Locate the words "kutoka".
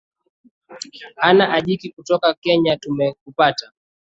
1.89-2.33